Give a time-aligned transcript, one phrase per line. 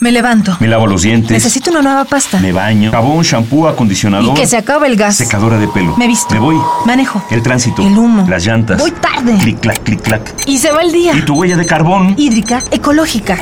[0.00, 0.56] Me levanto.
[0.60, 1.32] Me lavo los dientes.
[1.32, 2.38] Necesito una nueva pasta.
[2.38, 2.92] Me baño.
[2.92, 4.30] Jabón, shampoo, acondicionador.
[4.30, 5.16] Y que se acabe el gas.
[5.16, 5.96] Secadora de pelo.
[5.96, 6.32] Me visto.
[6.34, 6.56] Me voy.
[6.86, 7.24] Manejo.
[7.32, 7.84] El tránsito.
[7.84, 8.24] El humo.
[8.28, 8.78] Las llantas.
[8.78, 9.36] Voy tarde.
[9.38, 10.34] Clic, clac, clic, clac.
[10.46, 11.16] Y se va el día.
[11.16, 12.14] ¿Y tu huella de carbón?
[12.16, 13.38] Hídrica, ecológica.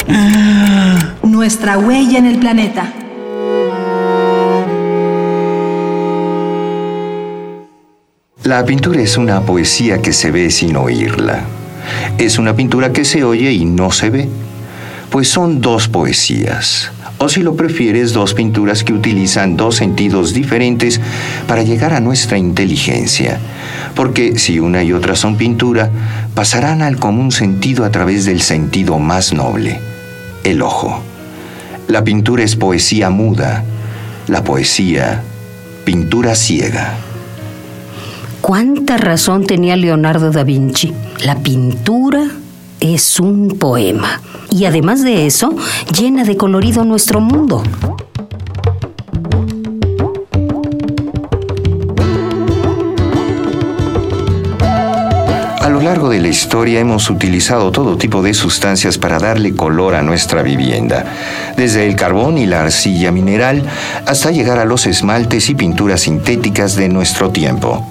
[1.22, 2.91] Nuestra huella en el planeta.
[8.45, 11.41] La pintura es una poesía que se ve sin oírla.
[12.16, 14.29] Es una pintura que se oye y no se ve.
[15.17, 16.91] Pues son dos poesías.
[17.16, 21.01] O si lo prefieres, dos pinturas que utilizan dos sentidos diferentes
[21.48, 23.38] para llegar a nuestra inteligencia.
[23.95, 25.88] Porque si una y otra son pintura,
[26.34, 29.80] pasarán al común sentido a través del sentido más noble,
[30.45, 31.01] el ojo.
[31.88, 33.65] La pintura es poesía muda,
[34.29, 35.23] la poesía,
[35.87, 36.93] pintura ciega.
[38.43, 40.93] ¿Cuánta razón tenía Leonardo da Vinci?
[41.24, 42.29] La pintura
[42.80, 44.21] es un poema.
[44.51, 45.55] Y además de eso,
[45.98, 47.62] llena de colorido nuestro mundo.
[55.60, 59.95] A lo largo de la historia hemos utilizado todo tipo de sustancias para darle color
[59.95, 61.05] a nuestra vivienda,
[61.57, 63.63] desde el carbón y la arcilla mineral
[64.06, 67.84] hasta llegar a los esmaltes y pinturas sintéticas de nuestro tiempo.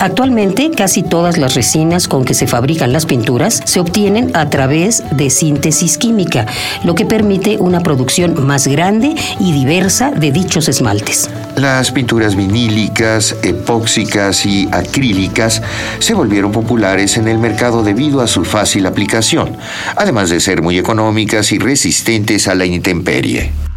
[0.00, 5.02] Actualmente, casi todas las resinas con que se fabrican las pinturas se obtienen a través
[5.10, 6.46] de síntesis química,
[6.84, 11.28] lo que permite una producción más grande y diversa de dichos esmaltes.
[11.56, 15.62] Las pinturas vinílicas, epóxicas y acrílicas
[15.98, 19.56] se volvieron populares en el mercado debido a su fácil aplicación,
[19.96, 23.67] además de ser muy económicas y resistentes a la intemperie.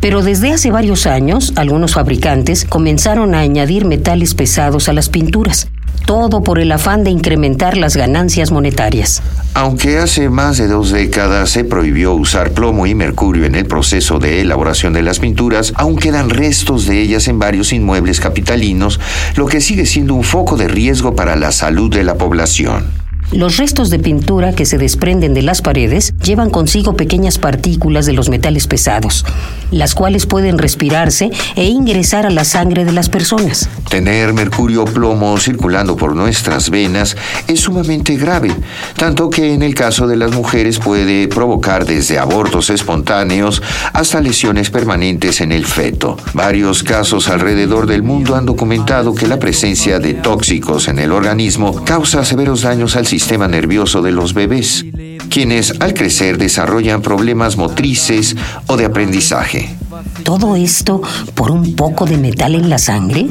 [0.00, 5.68] Pero desde hace varios años, algunos fabricantes comenzaron a añadir metales pesados a las pinturas,
[6.06, 9.20] todo por el afán de incrementar las ganancias monetarias.
[9.54, 14.20] Aunque hace más de dos décadas se prohibió usar plomo y mercurio en el proceso
[14.20, 19.00] de elaboración de las pinturas, aún quedan restos de ellas en varios inmuebles capitalinos,
[19.34, 22.97] lo que sigue siendo un foco de riesgo para la salud de la población.
[23.32, 28.14] Los restos de pintura que se desprenden de las paredes llevan consigo pequeñas partículas de
[28.14, 29.26] los metales pesados,
[29.70, 33.68] las cuales pueden respirarse e ingresar a la sangre de las personas.
[33.90, 38.50] Tener mercurio plomo circulando por nuestras venas es sumamente grave,
[38.96, 43.62] tanto que en el caso de las mujeres puede provocar desde abortos espontáneos
[43.92, 46.16] hasta lesiones permanentes en el feto.
[46.32, 51.84] Varios casos alrededor del mundo han documentado que la presencia de tóxicos en el organismo
[51.84, 54.84] causa severos daños al sistema sistema nervioso de los bebés,
[55.28, 58.36] quienes al crecer desarrollan problemas motrices
[58.68, 59.74] o de aprendizaje.
[60.22, 61.02] ¿Todo esto
[61.34, 63.26] por un poco de metal en la sangre?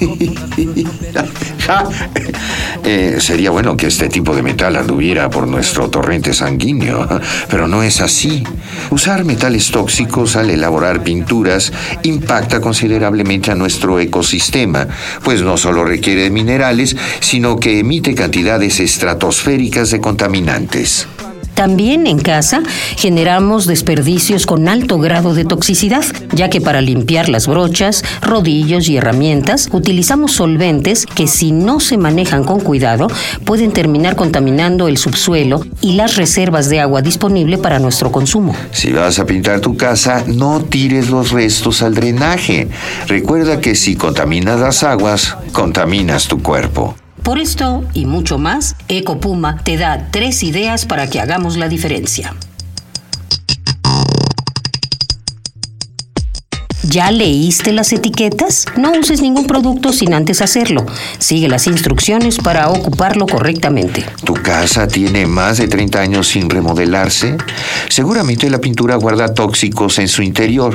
[2.84, 7.08] eh, sería bueno que este tipo de metal anduviera por nuestro torrente sanguíneo,
[7.50, 8.44] pero no es así.
[8.90, 14.86] Usar metales tóxicos al elaborar pinturas impacta considerablemente a nuestro ecosistema,
[15.22, 21.06] pues no solo requiere de minerales, sino que emite cantidades estratosféricas de contaminantes.
[21.54, 22.62] También en casa
[22.96, 26.04] generamos desperdicios con alto grado de toxicidad,
[26.34, 31.98] ya que para limpiar las brochas, rodillos y herramientas utilizamos solventes que si no se
[31.98, 33.08] manejan con cuidado
[33.44, 38.54] pueden terminar contaminando el subsuelo y las reservas de agua disponible para nuestro consumo.
[38.70, 42.68] Si vas a pintar tu casa, no tires los restos al drenaje.
[43.06, 46.96] Recuerda que si contaminas las aguas, contaminas tu cuerpo.
[47.22, 52.34] Por esto y mucho más, Ecopuma te da tres ideas para que hagamos la diferencia.
[56.82, 58.66] ¿Ya leíste las etiquetas?
[58.76, 60.84] No uses ningún producto sin antes hacerlo.
[61.18, 64.04] Sigue las instrucciones para ocuparlo correctamente.
[64.24, 67.36] ¿Tu casa tiene más de 30 años sin remodelarse?
[67.88, 70.74] Seguramente la pintura guarda tóxicos en su interior.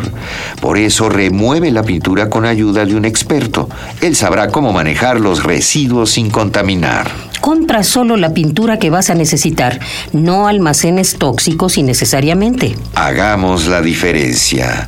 [0.62, 3.70] Por eso remueve la pintura con ayuda de un experto.
[4.02, 7.12] Él sabrá cómo manejar los residuos sin contaminar.
[7.42, 9.80] Compra solo la pintura que vas a necesitar.
[10.14, 12.78] No almacenes tóxicos innecesariamente.
[12.96, 14.88] Hagamos la diferencia.